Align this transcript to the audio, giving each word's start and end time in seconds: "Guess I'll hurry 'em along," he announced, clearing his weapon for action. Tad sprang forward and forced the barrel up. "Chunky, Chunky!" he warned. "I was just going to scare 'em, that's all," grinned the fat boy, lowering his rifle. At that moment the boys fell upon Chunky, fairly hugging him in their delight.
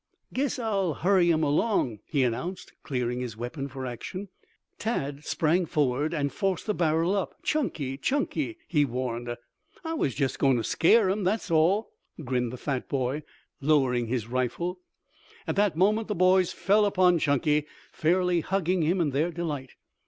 "Guess 0.33 0.57
I'll 0.57 0.95
hurry 0.95 1.31
'em 1.31 1.43
along," 1.43 1.99
he 2.07 2.23
announced, 2.23 2.73
clearing 2.81 3.19
his 3.19 3.37
weapon 3.37 3.67
for 3.67 3.85
action. 3.85 4.29
Tad 4.79 5.23
sprang 5.23 5.67
forward 5.67 6.11
and 6.11 6.33
forced 6.33 6.65
the 6.65 6.73
barrel 6.73 7.15
up. 7.15 7.35
"Chunky, 7.43 7.97
Chunky!" 7.97 8.57
he 8.67 8.83
warned. 8.83 9.29
"I 9.85 9.93
was 9.93 10.15
just 10.15 10.39
going 10.39 10.57
to 10.57 10.63
scare 10.63 11.11
'em, 11.11 11.23
that's 11.23 11.51
all," 11.51 11.91
grinned 12.25 12.51
the 12.51 12.57
fat 12.57 12.89
boy, 12.89 13.21
lowering 13.61 14.07
his 14.07 14.25
rifle. 14.25 14.79
At 15.45 15.55
that 15.57 15.75
moment 15.77 16.07
the 16.07 16.15
boys 16.15 16.51
fell 16.51 16.85
upon 16.87 17.19
Chunky, 17.19 17.67
fairly 17.91 18.41
hugging 18.41 18.81
him 18.81 19.01
in 19.01 19.11
their 19.11 19.29
delight. 19.29 19.75